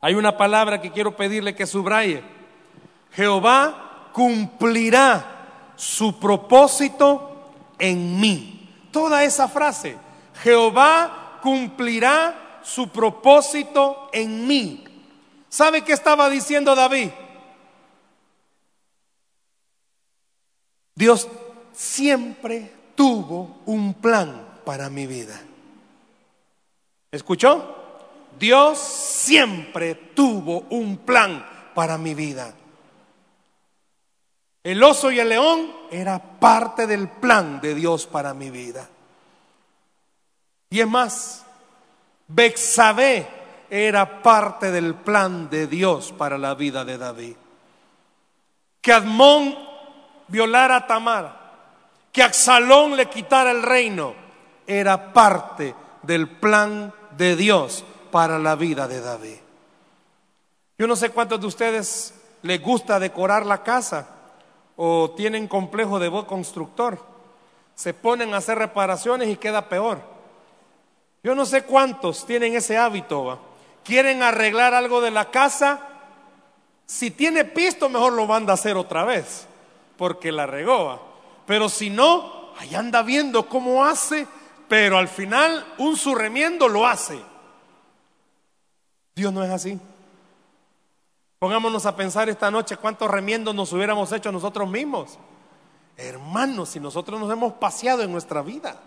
[0.01, 2.23] Hay una palabra que quiero pedirle que subraye.
[3.12, 8.70] Jehová cumplirá su propósito en mí.
[8.92, 9.97] Toda esa frase.
[10.42, 14.85] Jehová cumplirá su propósito en mí.
[15.49, 17.11] ¿Sabe qué estaba diciendo David?
[20.94, 21.29] Dios
[21.73, 25.40] siempre tuvo un plan para mi vida.
[27.14, 27.64] ¿Escuchó?
[28.40, 32.53] Dios siempre tuvo un plan para mi vida.
[34.64, 38.88] El oso y el león era parte del plan de Dios para mi vida.
[40.70, 41.46] Y es más,
[42.27, 43.29] Bexabé
[43.70, 47.37] era parte del plan de Dios para la vida de David.
[48.81, 49.57] Que Admón
[50.27, 51.53] violara a Tamar,
[52.11, 54.16] que Absalón le quitara el reino,
[54.66, 59.38] era parte del plan de Dios para la vida de David.
[60.78, 64.08] Yo no sé cuántos de ustedes les gusta decorar la casa
[64.76, 66.98] o tienen complejo de voz constructor.
[67.74, 70.00] Se ponen a hacer reparaciones y queda peor.
[71.22, 73.38] Yo no sé cuántos tienen ese hábito.
[73.82, 75.80] Quieren arreglar algo de la casa.
[76.86, 79.46] Si tiene pisto, mejor lo manda a hacer otra vez,
[79.96, 81.00] porque la regó.
[81.46, 84.26] Pero si no, ahí anda viendo cómo hace
[84.68, 87.20] pero al final un surremiendo lo hace.
[89.14, 89.79] Dios no es así.
[91.38, 95.18] Pongámonos a pensar esta noche cuántos remiendos nos hubiéramos hecho nosotros mismos.
[95.96, 98.81] Hermanos, si nosotros nos hemos paseado en nuestra vida.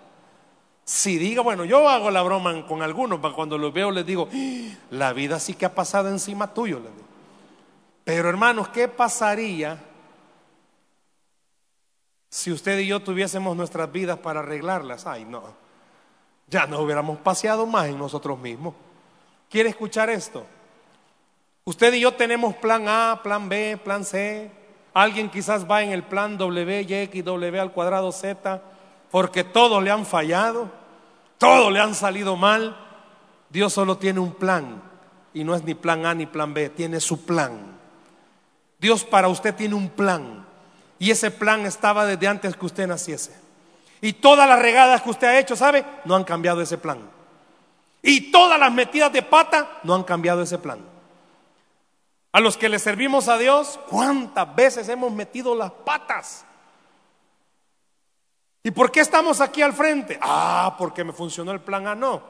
[0.84, 4.78] Si diga, bueno, yo hago la broma con algunos, cuando los veo les digo, ¡Ah!
[4.90, 6.82] la vida sí que ha pasado encima tuyo.
[8.04, 9.84] Pero hermanos, ¿qué pasaría
[12.30, 15.06] si usted y yo tuviésemos nuestras vidas para arreglarlas?
[15.06, 15.67] Ay, no
[16.48, 18.74] ya nos hubiéramos paseado más en nosotros mismos.
[19.50, 20.46] ¿Quiere escuchar esto?
[21.66, 24.50] Usted y yo tenemos plan A, plan B, plan C.
[24.94, 28.62] Alguien quizás va en el plan W, Y, X, W al cuadrado Z,
[29.12, 30.72] porque todos le han fallado,
[31.38, 32.78] todos le han salido mal.
[33.50, 34.82] Dios solo tiene un plan
[35.34, 37.78] y no es ni plan A ni plan B, tiene su plan.
[38.80, 40.46] Dios para usted tiene un plan
[41.00, 43.47] y ese plan estaba desde antes que usted naciese.
[44.02, 45.86] Y todas las regadas que usted ha hecho, ¿sabe?
[46.06, 47.00] No han cambiado ese plan.
[48.02, 50.80] Y todas las metidas de pata no han cambiado ese plan.
[52.32, 56.46] A los que le servimos a Dios, ¿cuántas veces hemos metido las patas?
[58.64, 60.20] ¿Y por qué estamos aquí al frente?
[60.22, 62.22] Ah, porque me funcionó el plan A, no.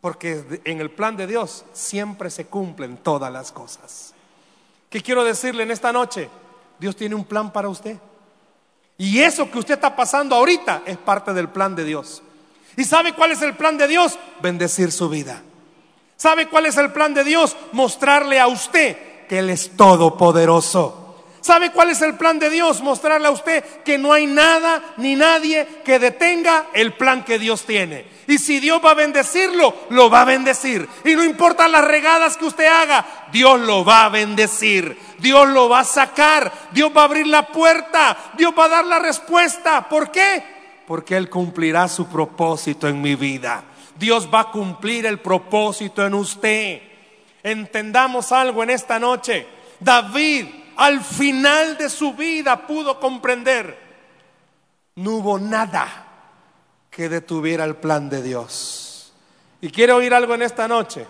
[0.00, 4.14] Porque en el plan de Dios siempre se cumplen todas las cosas.
[4.88, 6.30] ¿Qué quiero decirle en esta noche?
[6.78, 7.98] Dios tiene un plan para usted.
[8.98, 12.20] Y eso que usted está pasando ahorita es parte del plan de Dios.
[12.76, 14.18] ¿Y sabe cuál es el plan de Dios?
[14.42, 15.40] Bendecir su vida.
[16.16, 17.56] ¿Sabe cuál es el plan de Dios?
[17.70, 20.97] Mostrarle a usted que Él es todopoderoso.
[21.40, 22.82] ¿Sabe cuál es el plan de Dios?
[22.82, 27.64] Mostrarle a usted que no hay nada ni nadie que detenga el plan que Dios
[27.64, 28.06] tiene.
[28.26, 30.88] Y si Dios va a bendecirlo, lo va a bendecir.
[31.04, 34.98] Y no importa las regadas que usted haga, Dios lo va a bendecir.
[35.18, 36.52] Dios lo va a sacar.
[36.72, 38.16] Dios va a abrir la puerta.
[38.36, 39.88] Dios va a dar la respuesta.
[39.88, 40.44] ¿Por qué?
[40.86, 43.64] Porque Él cumplirá su propósito en mi vida.
[43.98, 46.82] Dios va a cumplir el propósito en usted.
[47.42, 49.46] Entendamos algo en esta noche.
[49.80, 50.46] David
[50.78, 53.76] al final de su vida pudo comprender,
[54.94, 56.06] no hubo nada
[56.88, 59.12] que detuviera el plan de Dios.
[59.60, 61.04] Y quiero oír algo en esta noche.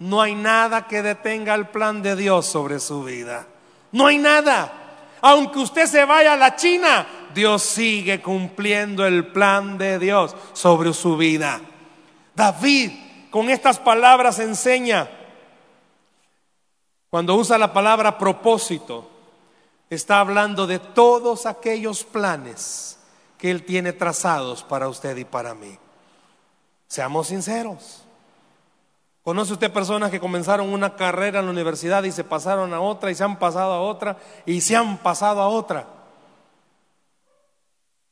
[0.00, 3.46] No hay nada que detenga el plan de Dios sobre su vida.
[3.92, 4.72] No hay nada.
[5.22, 10.92] Aunque usted se vaya a la China, Dios sigue cumpliendo el plan de Dios sobre
[10.92, 11.62] su vida.
[12.34, 12.90] David
[13.30, 15.08] con estas palabras enseña
[17.10, 19.08] cuando usa la palabra propósito,
[19.88, 22.98] está hablando de todos aquellos planes
[23.38, 25.78] que Él tiene trazados para usted y para mí.
[26.86, 28.02] Seamos sinceros.
[29.22, 33.10] ¿Conoce usted personas que comenzaron una carrera en la universidad y se pasaron a otra
[33.10, 34.16] y se han pasado a otra
[34.46, 35.86] y se han pasado a otra?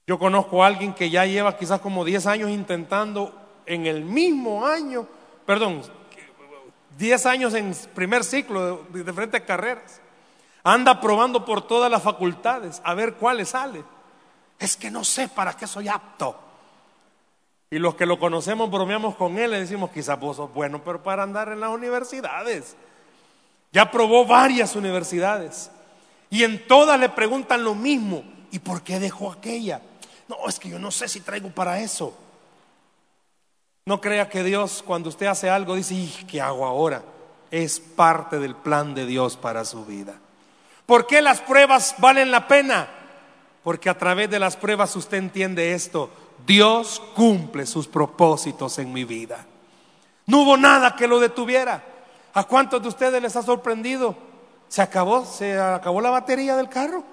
[0.07, 3.33] Yo conozco a alguien que ya lleva quizás como 10 años intentando
[3.65, 5.07] en el mismo año,
[5.45, 5.83] perdón,
[6.97, 10.01] 10 años en primer ciclo de diferentes carreras.
[10.63, 13.85] Anda probando por todas las facultades a ver cuáles sale.
[14.59, 16.37] Es que no sé para qué soy apto.
[17.71, 21.03] Y los que lo conocemos bromeamos con él, le decimos, quizás vos sos bueno, pero
[21.03, 22.77] para andar en las universidades.
[23.73, 25.71] Ya probó varias universidades.
[26.31, 28.25] Y en todas le preguntan lo mismo.
[28.51, 29.83] ¿Y por qué dejó aquella?
[30.29, 32.17] No, es que yo no sé si traigo para eso.
[33.87, 37.05] No crea que Dios cuando usted hace algo dice, ¿qué hago ahora?
[37.53, 40.15] Es parte del plan de Dios para su vida.
[40.87, 42.89] ¿Por qué las pruebas valen la pena?
[43.63, 46.11] Porque a través de las pruebas usted entiende esto.
[46.45, 49.47] Dios cumple sus propósitos en mi vida.
[50.27, 51.81] No hubo nada que lo detuviera.
[52.35, 54.17] ¿A cuántos de ustedes les ha sorprendido?
[54.67, 57.05] Se acabó, se acabó la batería del carro.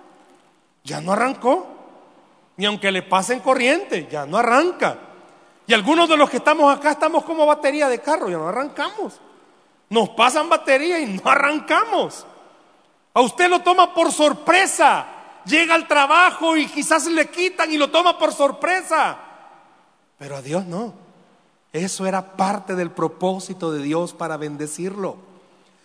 [0.84, 1.68] Ya no arrancó.
[2.58, 5.13] Ni aunque le pasen corriente, ya no arranca.
[5.66, 9.20] Y algunos de los que estamos acá estamos como batería de carro, ya no arrancamos.
[9.90, 12.26] Nos pasan batería y no arrancamos.
[13.14, 15.06] A usted lo toma por sorpresa.
[15.46, 19.18] Llega al trabajo y quizás le quitan y lo toma por sorpresa.
[20.18, 20.94] Pero a Dios no.
[21.72, 25.18] Eso era parte del propósito de Dios para bendecirlo.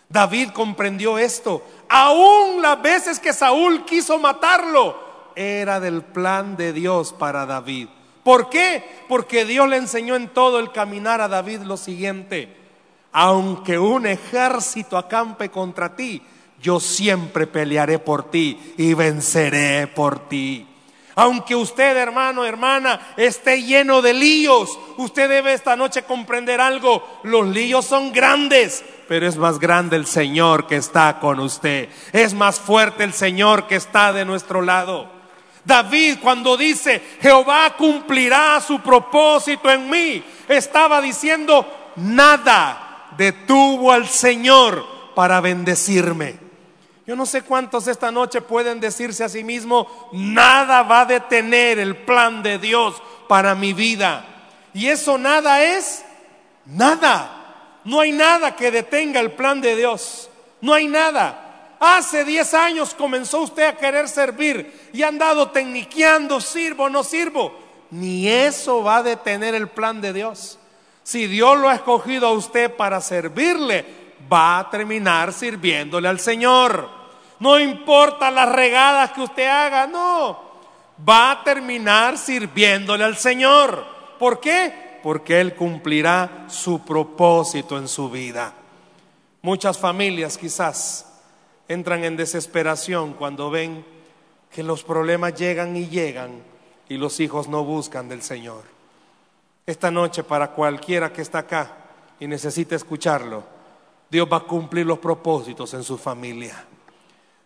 [0.07, 1.63] David comprendió esto.
[1.87, 7.89] Aún las veces que Saúl quiso matarlo, era del plan de Dios para David.
[8.23, 8.83] ¿Por qué?
[9.07, 12.55] Porque Dios le enseñó en todo el caminar a David lo siguiente.
[13.11, 16.21] Aunque un ejército acampe contra ti,
[16.61, 20.67] yo siempre pelearé por ti y venceré por ti.
[21.15, 27.05] Aunque usted, hermano, hermana, esté lleno de líos, usted debe esta noche comprender algo.
[27.23, 31.89] Los líos son grandes, pero es más grande el Señor que está con usted.
[32.13, 35.18] Es más fuerte el Señor que está de nuestro lado.
[35.69, 44.85] David cuando dice, Jehová cumplirá su propósito en mí, estaba diciendo, nada detuvo al Señor
[45.15, 46.37] para bendecirme.
[47.05, 51.79] Yo no sé cuántos esta noche pueden decirse a sí mismo, nada va a detener
[51.79, 54.25] el plan de Dios para mi vida.
[54.73, 56.03] Y eso nada es
[56.65, 57.81] nada.
[57.83, 60.29] No hay nada que detenga el plan de Dios.
[60.61, 61.48] No hay nada.
[61.79, 67.57] Hace 10 años comenzó usted a querer servir y ha andado tecniqueando, sirvo no sirvo.
[67.91, 70.59] Ni eso va a detener el plan de Dios.
[71.03, 73.85] Si Dios lo ha escogido a usted para servirle,
[74.31, 76.89] va a terminar sirviéndole al Señor.
[77.39, 80.49] No importa las regadas que usted haga, no.
[81.07, 83.85] Va a terminar sirviéndole al Señor.
[84.19, 84.99] ¿Por qué?
[85.01, 88.53] Porque Él cumplirá su propósito en su vida.
[89.41, 91.08] Muchas familias quizás
[91.69, 93.85] entran en desesperación cuando ven
[94.51, 96.41] que los problemas llegan y llegan
[96.89, 98.63] y los hijos no buscan del Señor.
[99.65, 101.77] Esta noche para cualquiera que está acá
[102.19, 103.43] y necesite escucharlo,
[104.09, 106.65] Dios va a cumplir los propósitos en su familia.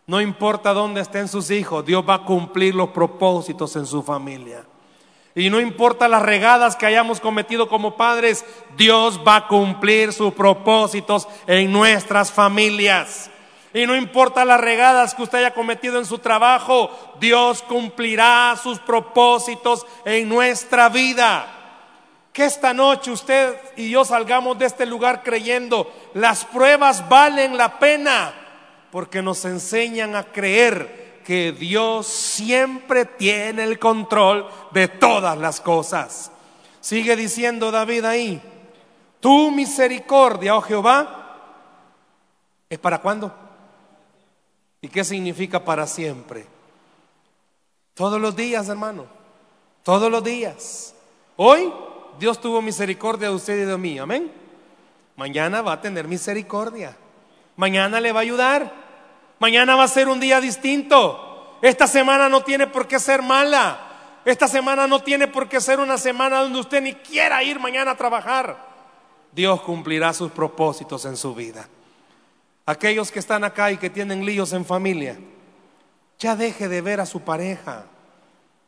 [0.06, 4.64] No importa dónde estén sus hijos, Dios va a cumplir los propósitos en su familia.
[5.34, 8.44] Y no importa las regadas que hayamos cometido como padres,
[8.76, 13.30] Dios va a cumplir sus propósitos en nuestras familias.
[13.74, 18.78] Y no importa las regadas que usted haya cometido en su trabajo, Dios cumplirá sus
[18.78, 21.44] propósitos en nuestra vida.
[22.32, 27.80] Que esta noche usted y yo salgamos de este lugar creyendo, las pruebas valen la
[27.80, 28.32] pena,
[28.92, 36.30] porque nos enseñan a creer que Dios siempre tiene el control de todas las cosas.
[36.80, 38.40] Sigue diciendo David ahí,
[39.18, 41.40] tu misericordia, oh Jehová,
[42.70, 43.43] ¿es para cuándo?
[44.84, 46.44] ¿Y qué significa para siempre?
[47.94, 49.06] Todos los días, hermano.
[49.82, 50.94] Todos los días.
[51.36, 51.72] Hoy
[52.18, 53.98] Dios tuvo misericordia de usted y de mí.
[53.98, 54.30] Amén.
[55.16, 56.94] Mañana va a tener misericordia.
[57.56, 58.74] Mañana le va a ayudar.
[59.38, 61.56] Mañana va a ser un día distinto.
[61.62, 64.20] Esta semana no tiene por qué ser mala.
[64.26, 67.92] Esta semana no tiene por qué ser una semana donde usted ni quiera ir mañana
[67.92, 68.58] a trabajar.
[69.32, 71.66] Dios cumplirá sus propósitos en su vida.
[72.66, 75.18] Aquellos que están acá y que tienen líos en familia,
[76.18, 77.84] ya deje de ver a su pareja,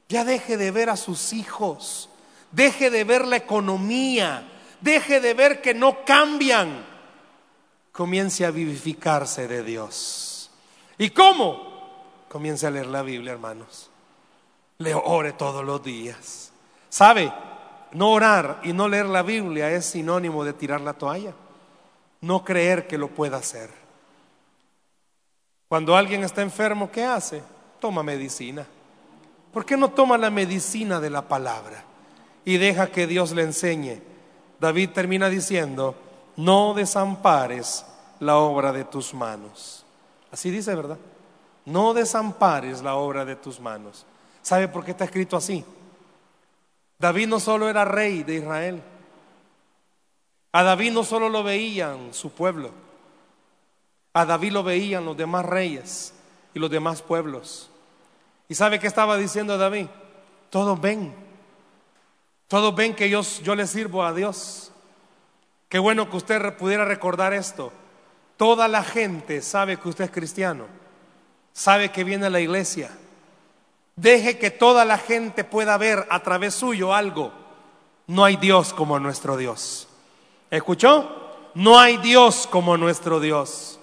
[0.09, 2.11] ya deje de ver a sus hijos,
[2.53, 4.47] deje de ver la economía,
[4.81, 6.85] deje de ver que no cambian.
[7.91, 10.51] Comience a vivificarse de Dios.
[10.99, 12.27] ¿Y cómo?
[12.29, 13.91] Comience a leer la Biblia, hermanos.
[14.79, 16.53] Le ore todos los días.
[16.91, 17.33] ¿Sabe?
[17.93, 21.33] No orar y no leer la Biblia es sinónimo de tirar la toalla.
[22.21, 23.86] No creer que lo pueda hacer.
[25.69, 27.43] Cuando alguien está enfermo, ¿qué hace?
[27.81, 28.67] Toma medicina.
[29.53, 31.83] ¿Por qué no toma la medicina de la palabra
[32.45, 34.01] y deja que Dios le enseñe?
[34.61, 35.95] David termina diciendo,
[36.37, 37.85] no desampares
[38.21, 39.85] la obra de tus manos.
[40.31, 40.99] Así dice, ¿verdad?
[41.65, 44.07] No desampares la obra de tus manos.
[44.43, 45.65] ¿Sabe por qué está escrito así?
[46.99, 48.83] David no solo era rey de Israel.
[50.53, 52.71] A David no solo lo veían su pueblo.
[54.17, 56.15] A David lo veían los demás reyes
[56.55, 57.69] y los demás pueblos.
[58.49, 59.89] ¿Y sabe qué estaba diciendo David?
[60.49, 61.15] Todos ven.
[62.49, 64.73] Todos ven que yo, yo le sirvo a Dios.
[65.69, 67.75] Qué bueno que usted pudiera recordar esto.
[68.39, 70.65] Toda la gente sabe que usted es cristiano.
[71.53, 72.91] Sabe que viene a la iglesia.
[73.97, 77.33] Deje que toda la gente pueda ver a través suyo algo.
[78.07, 79.89] No hay Dios como nuestro Dios.
[80.51, 81.51] ¿Escuchó?
[81.55, 83.77] No hay Dios como nuestro Dios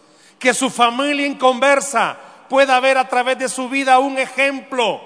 [0.43, 2.17] que su familia inconversa
[2.49, 4.99] pueda ver a través de su vida un ejemplo.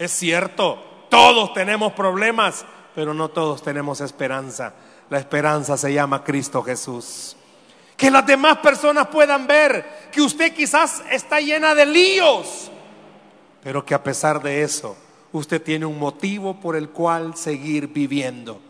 [0.00, 4.74] Es cierto, todos tenemos problemas, pero no todos tenemos esperanza.
[5.08, 7.36] La esperanza se llama Cristo Jesús.
[7.96, 12.68] Que las demás personas puedan ver que usted quizás está llena de líos,
[13.62, 14.96] pero que a pesar de eso,
[15.30, 18.60] usted tiene un motivo por el cual seguir viviendo.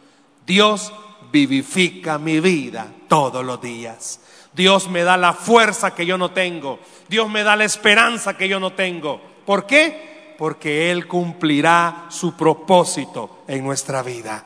[0.45, 0.93] Dios
[1.33, 4.21] vivifica mi vida todos los días.
[4.53, 6.81] Dios me da la fuerza que yo no tengo.
[7.09, 9.21] Dios me da la esperanza que yo no tengo.
[9.47, 10.35] ¿Por qué?
[10.39, 14.45] Porque Él cumplirá su propósito en nuestra vida.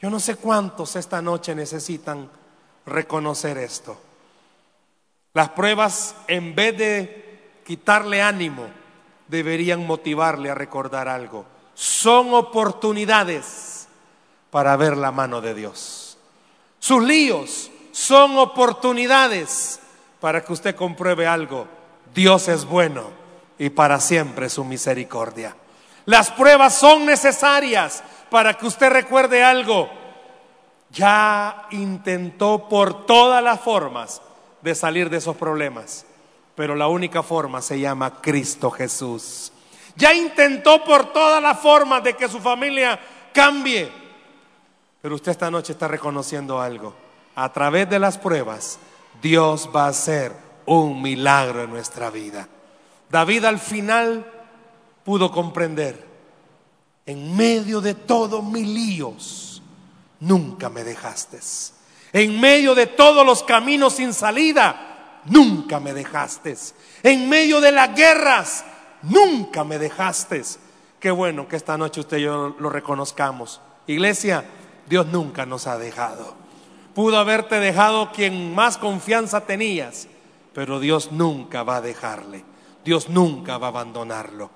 [0.00, 2.28] Yo no sé cuántos esta noche necesitan
[2.86, 3.96] reconocer esto.
[5.34, 8.66] Las pruebas, en vez de quitarle ánimo,
[9.28, 11.46] deberían motivarle a recordar algo.
[11.74, 13.88] Son oportunidades
[14.50, 16.18] para ver la mano de Dios.
[16.78, 19.78] Sus líos son oportunidades
[20.18, 21.68] para que usted compruebe algo.
[22.12, 23.10] Dios es bueno
[23.58, 25.54] y para siempre su misericordia.
[26.06, 29.88] Las pruebas son necesarias para que usted recuerde algo.
[30.90, 34.20] Ya intentó por todas las formas
[34.62, 36.04] de salir de esos problemas,
[36.54, 39.52] pero la única forma se llama Cristo Jesús.
[39.96, 42.98] Ya intentó por todas las formas de que su familia
[43.32, 43.90] cambie,
[45.00, 46.94] pero usted esta noche está reconociendo algo
[47.34, 48.78] a través de las pruebas,
[49.20, 50.32] Dios va a hacer
[50.66, 52.48] un milagro en nuestra vida.
[53.10, 54.26] David al final
[55.04, 56.12] pudo comprender,
[57.04, 59.62] en medio de todos mis líos,
[60.20, 61.40] nunca me dejaste.
[62.12, 66.56] En medio de todos los caminos sin salida, nunca me dejaste.
[67.02, 68.64] En medio de las guerras,
[69.02, 70.42] nunca me dejaste.
[71.00, 73.60] Qué bueno que esta noche usted y yo lo reconozcamos.
[73.86, 74.44] Iglesia,
[74.88, 76.41] Dios nunca nos ha dejado.
[76.94, 80.08] Pudo haberte dejado quien más confianza tenías,
[80.52, 82.44] pero Dios nunca va a dejarle.
[82.84, 84.50] Dios nunca va a abandonarlo.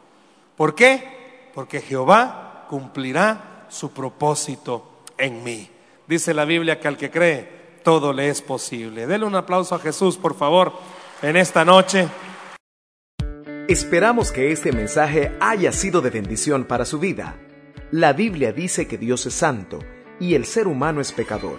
[0.54, 1.50] ¿Por qué?
[1.54, 5.70] Porque Jehová cumplirá su propósito en mí.
[6.06, 9.06] Dice la Biblia que al que cree, todo le es posible.
[9.06, 10.74] Dele un aplauso a Jesús, por favor,
[11.22, 12.06] en esta noche.
[13.66, 17.36] Esperamos que este mensaje haya sido de bendición para su vida.
[17.90, 19.78] La Biblia dice que Dios es santo
[20.20, 21.58] y el ser humano es pecador